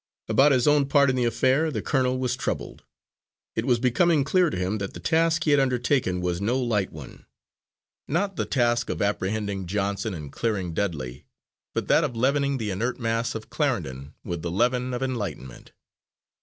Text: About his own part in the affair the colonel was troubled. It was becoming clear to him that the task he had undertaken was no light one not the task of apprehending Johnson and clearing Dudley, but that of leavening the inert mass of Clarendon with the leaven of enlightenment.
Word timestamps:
About 0.27 0.51
his 0.51 0.67
own 0.67 0.87
part 0.87 1.11
in 1.11 1.15
the 1.15 1.25
affair 1.25 1.69
the 1.69 1.83
colonel 1.83 2.17
was 2.17 2.35
troubled. 2.35 2.83
It 3.55 3.65
was 3.67 3.77
becoming 3.77 4.23
clear 4.23 4.49
to 4.49 4.57
him 4.57 4.79
that 4.79 4.95
the 4.95 4.99
task 4.99 5.43
he 5.43 5.51
had 5.51 5.59
undertaken 5.59 6.21
was 6.21 6.41
no 6.41 6.59
light 6.59 6.91
one 6.91 7.27
not 8.07 8.35
the 8.35 8.45
task 8.47 8.89
of 8.89 8.99
apprehending 8.99 9.67
Johnson 9.67 10.15
and 10.15 10.31
clearing 10.31 10.73
Dudley, 10.73 11.25
but 11.75 11.87
that 11.87 12.03
of 12.03 12.15
leavening 12.15 12.57
the 12.57 12.71
inert 12.71 12.99
mass 12.99 13.35
of 13.35 13.51
Clarendon 13.51 14.15
with 14.23 14.41
the 14.41 14.49
leaven 14.49 14.91
of 14.95 15.03
enlightenment. 15.03 15.71